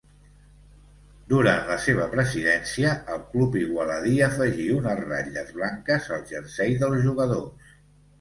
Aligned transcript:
Durant 1.33 1.67
la 1.71 1.75
seva 1.83 2.07
presidència 2.13 2.93
el 3.15 3.21
club 3.33 3.57
igualadí 3.59 4.15
afegí 4.29 4.65
unes 4.77 5.03
ratlles 5.11 5.53
blanques 5.59 6.09
al 6.17 6.25
jersei 6.33 6.75
dels 6.85 7.05
jugadors. 7.05 7.77